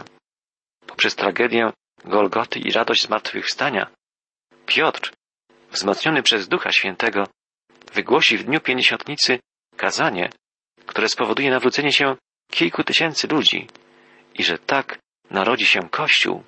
poprzez 0.86 1.14
tragedię 1.14 1.72
Golgoty 2.04 2.58
i 2.58 2.72
radość 2.72 3.02
zmartwychwstania, 3.02 3.90
Piotr, 4.66 5.12
wzmocniony 5.70 6.22
przez 6.22 6.48
Ducha 6.48 6.72
Świętego, 6.72 7.26
wygłosi 7.92 8.38
w 8.38 8.44
dniu 8.44 8.60
pięćdziesiątnicy 8.60 9.38
kazanie, 9.76 10.30
które 10.86 11.08
spowoduje 11.08 11.50
nawrócenie 11.50 11.92
się 11.92 12.16
kilku 12.50 12.84
tysięcy 12.84 13.26
ludzi 13.26 13.68
i 14.34 14.44
że 14.44 14.58
tak 14.58 14.98
narodzi 15.30 15.66
się 15.66 15.88
Kościół. 15.90 16.44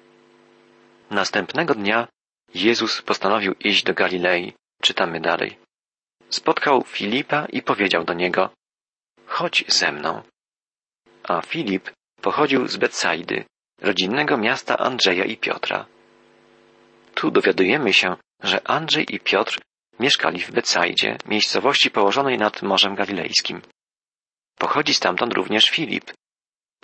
Następnego 1.11 1.75
dnia 1.75 2.09
Jezus 2.55 3.03
postanowił 3.03 3.55
iść 3.61 3.83
do 3.83 3.95
Galilei. 3.95 4.53
Czytamy 4.83 5.21
dalej. 5.21 5.59
Spotkał 6.31 6.83
Filipa 6.83 7.47
i 7.53 7.63
powiedział 7.63 8.05
do 8.05 8.15
niego, 8.15 8.51
chodź 9.27 9.65
ze 9.69 9.93
mną. 9.93 10.23
A 11.23 11.43
Filip 11.43 11.91
pochodził 12.21 12.69
z 12.69 12.77
Betsaidy, 12.77 13.45
rodzinnego 13.81 14.37
miasta 14.37 14.79
Andrzeja 14.79 15.25
i 15.25 15.37
Piotra. 15.37 15.87
Tu 17.15 17.31
dowiadujemy 17.31 17.93
się, 17.93 18.17
że 18.43 18.69
Andrzej 18.69 19.15
i 19.15 19.21
Piotr 19.21 19.61
mieszkali 20.01 20.41
w 20.41 20.51
Betsaidzie, 20.51 21.19
miejscowości 21.27 21.91
położonej 21.91 22.39
nad 22.39 22.63
Morzem 22.63 22.95
Galilejskim. 22.95 23.63
Pochodzi 24.59 24.95
stamtąd 24.95 25.35
również 25.35 25.71
Filip. 25.71 26.13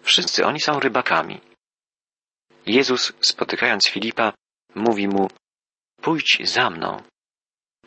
Wszyscy 0.02 0.46
oni 0.46 0.60
są 0.60 0.80
rybakami. 0.80 1.40
Jezus, 2.66 3.12
spotykając 3.20 3.88
Filipa, 3.88 4.32
mówi 4.74 5.08
mu, 5.08 5.28
pójdź 6.02 6.38
za 6.44 6.70
mną. 6.70 7.02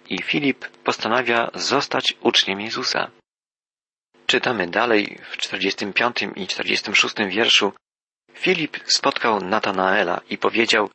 I 0.10 0.22
Filip 0.22 0.68
postanawia 0.68 1.50
zostać 1.54 2.14
uczniem 2.22 2.62
Jezusa. 2.62 3.12
Czytamy 4.26 4.68
dalej 4.68 5.20
w 5.32 5.38
45 5.38 6.18
i 6.36 6.48
46 6.48 7.16
wierszu. 7.30 7.74
Filip 8.34 8.78
spotkał 8.86 9.42
Natanaela 9.42 10.22
i 10.30 10.38
powiedział, 10.38 10.90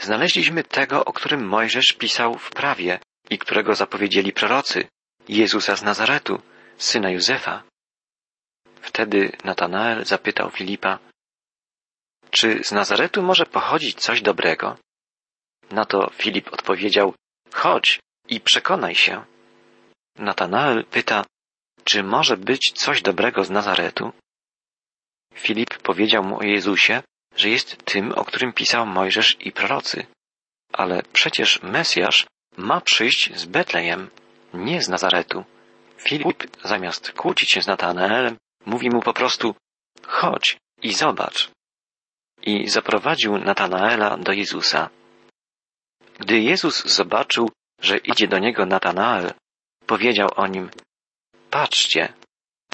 znaleźliśmy 0.00 0.64
tego, 0.64 1.04
o 1.04 1.12
którym 1.12 1.46
Mojżesz 1.48 1.92
pisał 1.92 2.38
w 2.38 2.50
prawie 2.50 2.98
i 3.30 3.38
którego 3.38 3.74
zapowiedzieli 3.74 4.32
prorocy, 4.32 4.88
Jezusa 5.28 5.76
z 5.76 5.82
Nazaretu, 5.82 6.42
syna 6.78 7.10
Józefa. 7.10 7.62
Wtedy 8.80 9.32
Natanael 9.44 10.04
zapytał 10.04 10.50
Filipa, 10.50 10.98
czy 12.30 12.64
z 12.64 12.72
Nazaretu 12.72 13.22
może 13.22 13.46
pochodzić 13.46 14.00
coś 14.00 14.22
dobrego? 14.22 14.76
Na 15.70 15.84
to 15.84 16.10
Filip 16.14 16.52
odpowiedział, 16.52 17.14
chodź 17.52 18.00
i 18.28 18.40
przekonaj 18.40 18.94
się. 18.94 19.24
Natanael 20.18 20.84
pyta, 20.84 21.24
czy 21.84 22.02
może 22.02 22.36
być 22.36 22.72
coś 22.72 23.02
dobrego 23.02 23.44
z 23.44 23.50
Nazaretu? 23.50 24.12
Filip 25.34 25.78
powiedział 25.78 26.24
mu 26.24 26.38
o 26.38 26.42
Jezusie, 26.42 27.02
że 27.36 27.48
jest 27.48 27.84
tym, 27.84 28.12
o 28.12 28.24
którym 28.24 28.52
pisał 28.52 28.86
Mojżesz 28.86 29.36
i 29.40 29.52
prorocy. 29.52 30.06
Ale 30.72 31.02
przecież 31.12 31.62
Mesjasz 31.62 32.26
ma 32.56 32.80
przyjść 32.80 33.36
z 33.36 33.44
Betlejem, 33.44 34.10
nie 34.54 34.82
z 34.82 34.88
Nazaretu. 34.88 35.44
Filip, 35.98 36.56
zamiast 36.64 37.12
kłócić 37.12 37.52
się 37.52 37.62
z 37.62 37.66
Natanaelem, 37.66 38.36
mówi 38.68 38.90
mu 38.90 39.00
po 39.00 39.12
prostu 39.12 39.54
chodź 40.06 40.56
i 40.82 40.92
zobacz. 40.92 41.50
I 42.42 42.68
zaprowadził 42.68 43.38
Natanaela 43.38 44.16
do 44.16 44.32
Jezusa. 44.32 44.90
Gdy 46.18 46.40
Jezus 46.40 46.84
zobaczył, 46.84 47.50
że 47.80 47.96
idzie 47.96 48.28
do 48.28 48.38
niego 48.38 48.66
Natanael, 48.66 49.32
powiedział 49.86 50.28
o 50.36 50.46
nim 50.46 50.70
Patrzcie, 51.50 52.12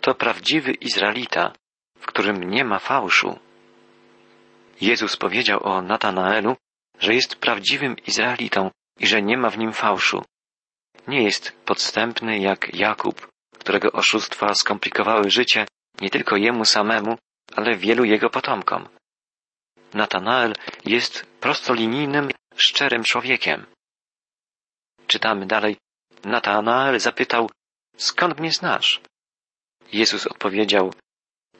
to 0.00 0.14
prawdziwy 0.14 0.72
Izraelita, 0.72 1.52
w 1.98 2.06
którym 2.06 2.50
nie 2.50 2.64
ma 2.64 2.78
fałszu. 2.78 3.38
Jezus 4.80 5.16
powiedział 5.16 5.60
o 5.62 5.82
Natanaelu, 5.82 6.56
że 6.98 7.14
jest 7.14 7.36
prawdziwym 7.36 7.96
Izraelitą 8.06 8.70
i 9.00 9.06
że 9.06 9.22
nie 9.22 9.36
ma 9.36 9.50
w 9.50 9.58
nim 9.58 9.72
fałszu. 9.72 10.24
Nie 11.08 11.22
jest 11.22 11.52
podstępny 11.64 12.38
jak 12.38 12.74
Jakub, 12.74 13.28
którego 13.58 13.92
oszustwa 13.92 14.54
skomplikowały 14.54 15.30
życie 15.30 15.66
nie 16.00 16.10
tylko 16.10 16.36
jemu 16.36 16.64
samemu, 16.64 17.18
ale 17.56 17.76
wielu 17.76 18.04
jego 18.04 18.30
potomkom. 18.30 18.88
Natanael 19.94 20.54
jest 20.84 21.26
prostolinijnym, 21.40 22.30
szczerym 22.56 23.04
człowiekiem. 23.04 23.66
Czytamy 25.06 25.46
dalej. 25.46 25.76
Natanael 26.24 27.00
zapytał, 27.00 27.50
skąd 27.96 28.40
mnie 28.40 28.52
znasz? 28.52 29.00
Jezus 29.92 30.26
odpowiedział, 30.26 30.92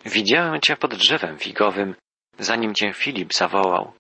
widziałem 0.05 0.61
cię 0.61 0.77
pod 0.77 0.95
drzewem 0.95 1.39
figowym, 1.39 1.95
zanim 2.39 2.75
cię 2.75 2.93
Filip 2.93 3.33
zawołał. 3.33 3.93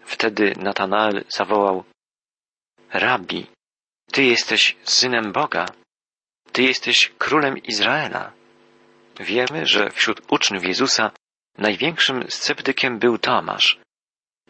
Wtedy 0.00 0.54
Natanael 0.56 1.24
zawołał 1.28 1.84
Rabbi, 2.92 3.46
ty 4.12 4.24
jesteś 4.24 4.76
synem 4.84 5.32
Boga, 5.32 5.66
ty 6.52 6.62
jesteś 6.62 7.12
królem 7.18 7.58
Izraela. 7.58 8.32
Wiemy, 9.18 9.66
że 9.66 9.90
wśród 9.90 10.32
uczniów 10.32 10.64
Jezusa 10.64 11.10
największym 11.58 12.24
sceptykiem 12.28 12.98
był 12.98 13.18
Tomasz. 13.18 13.78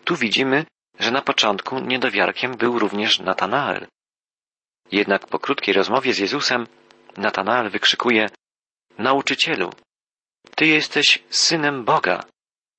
Tu 0.05 0.17
widzimy, 0.17 0.65
że 0.99 1.11
na 1.11 1.23
początku 1.23 1.79
niedowiarkiem 1.79 2.57
był 2.57 2.79
również 2.79 3.21
Natanael. 3.21 3.87
Jednak 4.93 5.27
po 5.27 5.39
krótkiej 5.39 5.75
rozmowie 5.75 6.15
z 6.15 6.19
Jezusem 6.19 6.67
Natanael 7.17 7.71
wykrzykuje 7.71 8.29
Nauczycielu, 8.99 9.73
Ty 10.57 10.67
jesteś 10.67 11.23
synem 11.31 11.85
Boga, 11.85 12.25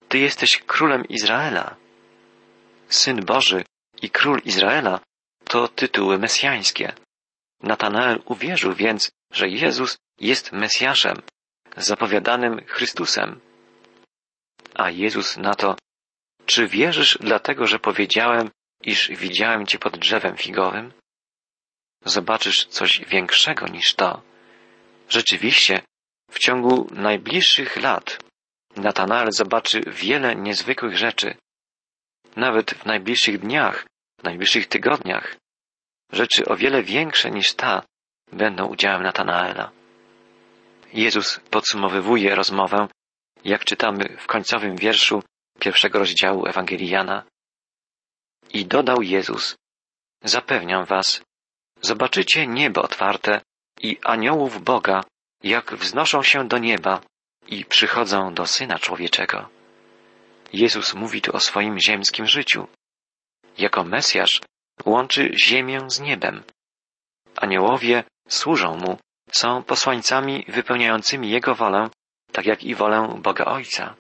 Ty 0.08 0.18
jesteś 0.18 0.58
królem 0.58 1.06
Izraela. 1.06 1.76
Syn 2.90 3.26
Boży 3.26 3.64
i 4.02 4.10
król 4.10 4.42
Izraela 4.46 5.00
to 5.44 5.68
tytuły 5.68 6.18
mesjańskie. 6.18 6.94
Natanael 7.64 8.22
uwierzył 8.26 8.74
więc, 8.74 9.12
że 9.34 9.50
Jezus 9.50 9.98
jest 10.20 10.52
Mesjaszem, 10.52 11.22
zapowiadanym 11.80 12.66
Chrystusem. 12.66 13.40
A 14.74 14.90
Jezus 14.90 15.38
na 15.38 15.56
to, 15.56 15.76
czy 16.46 16.68
wierzysz 16.68 17.18
dlatego, 17.22 17.68
że 17.68 17.80
powiedziałem, 17.80 18.50
iż 18.82 19.10
widziałem 19.10 19.68
Cię 19.68 19.80
pod 19.80 19.98
drzewem 19.98 20.38
figowym? 20.38 20.94
Zobaczysz 22.06 22.66
coś 22.66 23.02
większego 23.08 23.68
niż 23.68 23.94
to. 23.94 24.22
Rzeczywiście, 25.10 25.82
w 26.32 26.40
ciągu 26.40 26.88
najbliższych 26.92 27.76
lat 27.76 28.20
Natanael 28.76 29.32
zobaczy 29.32 29.82
wiele 29.88 30.36
niezwykłych 30.36 30.98
rzeczy. 30.98 31.36
Nawet 32.36 32.74
w 32.74 32.86
najbliższych 32.86 33.40
dniach, 33.40 33.86
w 34.20 34.24
najbliższych 34.24 34.68
tygodniach, 34.68 35.36
rzeczy 36.12 36.46
o 36.46 36.56
wiele 36.56 36.84
większe 36.84 37.32
niż 37.32 37.54
ta 37.54 37.84
będą 38.32 38.66
udziałem 38.66 39.04
Natanaela. 39.04 39.72
Jezus 40.94 41.40
podsumowywuje 41.50 42.36
rozmowę, 42.36 42.88
jak 43.44 43.66
czytamy 43.66 44.18
w 44.20 44.28
końcowym 44.28 44.76
wierszu 44.76 45.24
pierwszego 45.60 46.00
rozdziału 46.00 46.46
Ewangelii 46.46 46.90
Jana. 46.90 47.24
I 48.54 48.66
dodał 48.66 49.02
Jezus, 49.02 49.56
zapewniam 50.24 50.86
was, 50.86 51.22
zobaczycie 51.82 52.48
niebo 52.48 52.82
otwarte 52.82 53.42
i 53.82 53.98
aniołów 54.04 54.64
Boga, 54.64 55.04
jak 55.44 55.76
wznoszą 55.76 56.24
się 56.24 56.48
do 56.48 56.58
nieba 56.58 57.02
i 57.48 57.66
przychodzą 57.66 58.34
do 58.34 58.48
Syna 58.48 58.80
Człowieczego. 58.80 59.50
Jezus 60.54 60.94
mówi 60.94 61.22
tu 61.22 61.36
o 61.36 61.40
swoim 61.40 61.80
ziemskim 61.80 62.26
życiu. 62.26 62.68
Jako 63.58 63.84
Mesjasz 63.84 64.42
łączy 64.86 65.32
ziemię 65.46 65.80
z 65.88 66.00
niebem. 66.00 66.44
Aniołowie 67.36 68.04
służą 68.28 68.78
Mu, 68.78 68.98
są 69.32 69.64
posłańcami 69.64 70.46
wypełniającymi 70.48 71.30
Jego 71.30 71.56
wolę, 71.56 71.90
tak 72.32 72.46
jak 72.46 72.64
i 72.64 72.76
wolę 72.76 73.16
Boga 73.18 73.46
Ojca. 73.46 73.96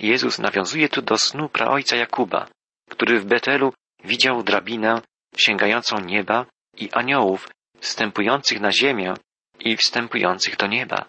Jezus 0.00 0.38
nawiązuje 0.38 0.88
tu 0.88 1.02
do 1.02 1.18
snu 1.18 1.48
praojca 1.48 1.96
Jakuba, 1.96 2.48
który 2.90 3.20
w 3.20 3.24
Betelu 3.24 3.72
widział 4.04 4.42
drabinę 4.42 5.02
sięgającą 5.36 6.00
nieba 6.00 6.46
i 6.76 6.90
aniołów 6.90 7.48
wstępujących 7.80 8.60
na 8.60 8.72
ziemię 8.72 9.14
i 9.60 9.76
wstępujących 9.76 10.56
do 10.56 10.66
nieba. 10.66 11.04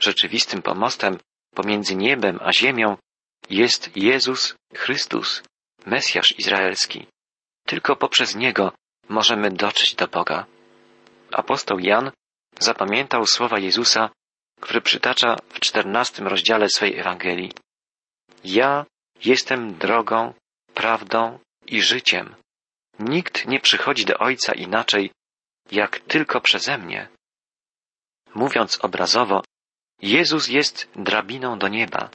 Rzeczywistym 0.00 0.62
pomostem 0.62 1.18
pomiędzy 1.54 1.96
niebem 1.96 2.38
a 2.42 2.52
ziemią 2.52 2.96
jest 3.50 3.96
Jezus 3.96 4.56
Chrystus, 4.74 5.42
Mesjasz 5.86 6.38
Izraelski. 6.38 7.06
Tylko 7.66 7.96
poprzez 7.96 8.34
Niego 8.34 8.72
możemy 9.08 9.50
dotrzeć 9.50 9.94
do 9.94 10.08
Boga. 10.08 10.46
Apostoł 11.32 11.78
Jan 11.78 12.10
zapamiętał 12.58 13.26
słowa 13.26 13.58
Jezusa, 13.58 14.10
które 14.60 14.80
przytacza 14.80 15.36
w 15.48 15.60
czternastym 15.60 16.26
rozdziale 16.26 16.68
swej 16.68 16.98
Ewangelii. 16.98 17.52
Ja 18.44 18.86
jestem 19.24 19.78
drogą, 19.78 20.34
prawdą 20.74 21.38
i 21.66 21.82
życiem. 21.82 22.34
Nikt 22.98 23.46
nie 23.46 23.60
przychodzi 23.60 24.04
do 24.04 24.18
Ojca 24.18 24.52
inaczej, 24.52 25.10
jak 25.70 26.00
tylko 26.00 26.40
przeze 26.40 26.78
mnie. 26.78 27.08
Mówiąc 28.34 28.78
obrazowo, 28.84 29.42
Jezus 30.02 30.48
jest 30.48 30.88
drabiną 30.96 31.58
do 31.58 31.68
nieba. 31.68 32.10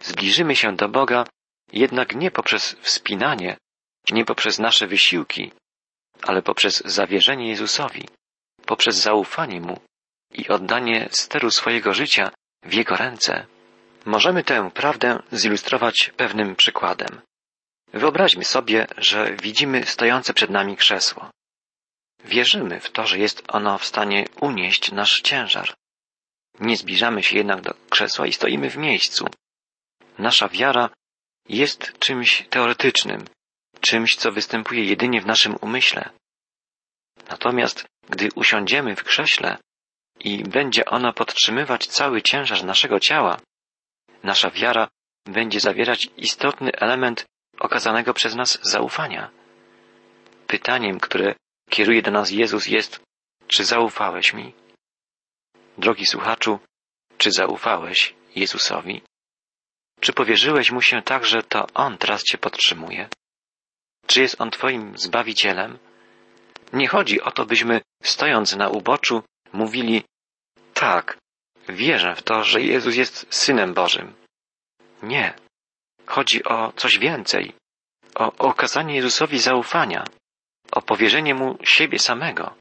Zbliżymy 0.00 0.56
się 0.56 0.76
do 0.76 0.88
Boga 0.88 1.24
jednak 1.72 2.14
nie 2.14 2.30
poprzez 2.30 2.76
wspinanie, 2.80 3.56
nie 4.10 4.24
poprzez 4.24 4.58
nasze 4.58 4.86
wysiłki, 4.86 5.52
ale 6.22 6.42
poprzez 6.42 6.82
zawierzenie 6.84 7.48
Jezusowi, 7.48 8.08
poprzez 8.68 8.96
zaufanie 8.96 9.60
Mu 9.60 9.80
i 10.32 10.48
oddanie 10.48 11.08
steru 11.10 11.50
swojego 11.50 11.94
życia 11.94 12.30
w 12.62 12.72
Jego 12.72 12.96
ręce. 12.96 13.46
Możemy 14.04 14.44
tę 14.44 14.70
prawdę 14.70 15.22
zilustrować 15.32 16.12
pewnym 16.16 16.56
przykładem. 16.56 17.20
Wyobraźmy 17.92 18.44
sobie, 18.44 18.86
że 18.98 19.36
widzimy 19.42 19.86
stojące 19.86 20.34
przed 20.34 20.50
nami 20.50 20.76
krzesło. 20.76 21.30
Wierzymy 22.24 22.80
w 22.80 22.90
to, 22.90 23.06
że 23.06 23.18
jest 23.18 23.42
ono 23.48 23.78
w 23.78 23.84
stanie 23.84 24.24
unieść 24.40 24.92
nasz 24.92 25.20
ciężar. 25.20 25.74
Nie 26.60 26.76
zbliżamy 26.76 27.22
się 27.22 27.36
jednak 27.36 27.60
do 27.60 27.74
krzesła 27.90 28.26
i 28.26 28.32
stoimy 28.32 28.70
w 28.70 28.76
miejscu. 28.76 29.26
Nasza 30.18 30.48
wiara 30.48 30.90
jest 31.48 31.98
czymś 31.98 32.46
teoretycznym, 32.50 33.24
czymś, 33.80 34.16
co 34.16 34.32
występuje 34.32 34.84
jedynie 34.84 35.20
w 35.20 35.26
naszym 35.26 35.56
umyśle. 35.60 36.10
Natomiast 37.28 37.86
gdy 38.10 38.28
usiądziemy 38.34 38.96
w 38.96 39.04
krześle 39.04 39.58
i 40.20 40.42
będzie 40.42 40.84
ono 40.84 41.12
podtrzymywać 41.12 41.86
cały 41.86 42.22
ciężar 42.22 42.64
naszego 42.64 43.00
ciała, 43.00 43.40
nasza 44.22 44.50
wiara 44.50 44.88
będzie 45.24 45.60
zawierać 45.60 46.08
istotny 46.16 46.72
element 46.72 47.24
okazanego 47.60 48.14
przez 48.14 48.34
nas 48.34 48.58
zaufania. 48.62 49.30
Pytaniem, 50.46 51.00
które 51.00 51.34
kieruje 51.70 52.02
do 52.02 52.10
nas 52.10 52.30
Jezus 52.30 52.66
jest, 52.66 53.00
czy 53.46 53.64
zaufałeś 53.64 54.32
mi? 54.32 54.54
Drogi 55.78 56.06
słuchaczu, 56.06 56.58
czy 57.18 57.32
zaufałeś 57.32 58.14
Jezusowi? 58.36 59.02
Czy 60.00 60.12
powierzyłeś 60.12 60.70
mu 60.70 60.82
się 60.82 61.02
tak, 61.02 61.26
że 61.26 61.42
to 61.42 61.66
on 61.74 61.98
teraz 61.98 62.22
cię 62.22 62.38
podtrzymuje? 62.38 63.08
Czy 64.06 64.20
jest 64.20 64.40
on 64.40 64.50
twoim 64.50 64.98
zbawicielem? 64.98 65.78
Nie 66.72 66.88
chodzi 66.88 67.20
o 67.20 67.30
to, 67.30 67.46
byśmy 67.46 67.80
stojąc 68.02 68.56
na 68.56 68.68
uboczu 68.68 69.22
mówili 69.52 70.04
tak, 70.74 71.18
wierzę 71.68 72.16
w 72.16 72.22
to, 72.22 72.44
że 72.44 72.62
Jezus 72.62 72.94
jest 72.94 73.26
synem 73.30 73.74
Bożym. 73.74 74.14
Nie. 75.02 75.34
Chodzi 76.06 76.44
o 76.44 76.72
coś 76.76 76.98
więcej. 76.98 77.54
O 78.14 78.32
okazanie 78.32 78.94
Jezusowi 78.94 79.38
zaufania. 79.38 80.04
O 80.72 80.82
powierzenie 80.82 81.34
mu 81.34 81.58
siebie 81.62 81.98
samego. 81.98 82.54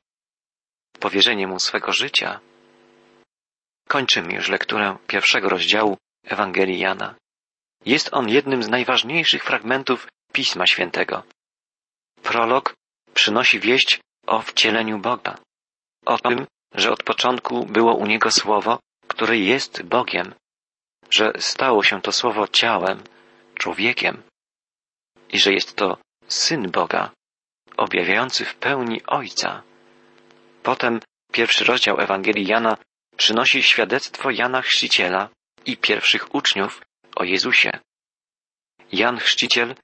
Powierzenie 1.00 1.48
mu 1.48 1.60
swego 1.60 1.92
życia. 1.92 2.40
Kończymy 3.88 4.34
już 4.34 4.50
lekturę 4.50 4.98
pierwszego 5.08 5.50
rozdziału 5.50 5.98
Ewangelii 6.24 6.80
Jana. 6.80 7.16
Jest 7.86 8.10
on 8.12 8.30
jednym 8.30 8.64
z 8.64 8.70
najważniejszych 8.70 9.44
fragmentów 9.44 10.08
Pisma 10.34 10.68
Świętego. 10.68 11.24
Prolog 12.24 12.74
przynosi 13.18 13.60
wieść 13.60 14.00
o 14.28 14.42
wcieleniu 14.42 15.00
Boga, 15.00 15.38
o 16.06 16.18
tym, 16.18 16.46
że 16.76 16.92
od 16.92 17.04
początku 17.04 17.66
było 17.66 17.96
u 17.96 18.06
Niego 18.06 18.32
Słowo, 18.32 18.80
które 19.08 19.38
jest 19.38 19.84
Bogiem, 19.84 20.34
że 21.10 21.34
stało 21.38 21.84
się 21.84 22.02
to 22.02 22.12
Słowo 22.12 22.48
ciałem, 22.48 23.04
człowiekiem 23.56 24.24
i 25.30 25.40
że 25.40 25.54
jest 25.54 25.76
to 25.76 25.98
Syn 26.28 26.72
Boga, 26.72 27.12
objawiający 27.78 28.46
w 28.46 28.56
pełni 28.56 29.02
Ojca. 29.08 29.64
Potem 30.64 31.00
pierwszy 31.32 31.64
rozdział 31.64 32.00
Ewangelii 32.00 32.48
Jana 32.48 32.78
przynosi 33.16 33.64
świadectwo 33.64 34.32
Jana 34.32 34.62
Chrzciciela 34.62 35.30
i 35.66 35.78
pierwszych 35.78 36.36
uczniów 36.36 36.82
o 37.16 37.24
Jezusie. 37.24 37.72
Jan 38.92 39.18
Chrzciciel 39.18 39.76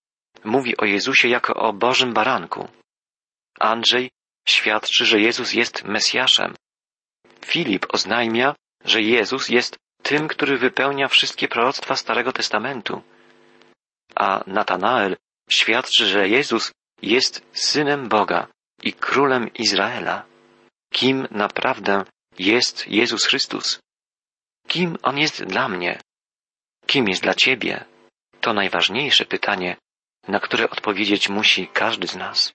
mówi 0.44 0.78
o 0.78 0.86
Jezusie 0.86 1.28
jako 1.28 1.54
o 1.54 1.74
Bożym 1.74 2.14
Baranku. 2.14 2.68
Andrzej 3.60 4.12
świadczy, 4.48 5.06
że 5.06 5.20
Jezus 5.20 5.54
jest 5.54 5.84
Mesjaszem. 5.84 6.56
Filip 7.46 7.86
oznajmia, 7.90 8.56
że 8.86 9.02
Jezus 9.02 9.50
jest 9.50 9.78
tym, 10.04 10.28
który 10.28 10.58
wypełnia 10.58 11.08
wszystkie 11.08 11.48
proroctwa 11.48 11.96
Starego 11.96 12.34
Testamentu. 12.34 13.02
A 14.16 14.44
Natanael 14.48 15.18
świadczy, 15.50 16.06
że 16.06 16.30
Jezus 16.30 16.72
jest 17.02 17.46
Synem 17.54 18.10
Boga 18.10 18.48
i 18.84 18.94
Królem 18.94 19.54
Izraela. 19.54 20.26
Kim 20.94 21.28
naprawdę 21.32 22.06
jest 22.40 22.88
Jezus 22.88 23.26
Chrystus? 23.26 23.80
Kim 24.68 24.98
On 25.04 25.18
jest 25.18 25.44
dla 25.44 25.70
mnie? 25.70 26.02
Kim 26.86 27.08
jest 27.08 27.24
dla 27.24 27.34
Ciebie? 27.34 27.86
To 28.42 28.54
najważniejsze 28.54 29.26
pytanie, 29.26 29.78
na 30.28 30.40
które 30.40 30.70
odpowiedzieć 30.70 31.30
musi 31.30 31.68
każdy 31.68 32.08
z 32.08 32.16
nas. 32.16 32.54